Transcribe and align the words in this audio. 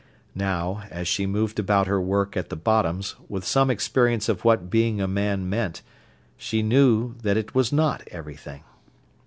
Now, 0.33 0.81
as 0.89 1.07
she 1.07 1.27
moved 1.27 1.59
about 1.59 1.85
her 1.85 2.01
work 2.01 2.35
at 2.35 2.49
the 2.49 2.55
Bottoms, 2.55 3.13
with 3.29 3.45
some 3.45 3.69
experience 3.69 4.27
of 4.29 4.43
what 4.43 4.67
being 4.71 4.99
a 4.99 5.07
man 5.07 5.47
meant, 5.47 5.83
she 6.37 6.63
knew 6.63 7.13
that 7.21 7.37
it 7.37 7.53
was 7.53 7.71
not 7.71 8.01
everything. 8.07 8.63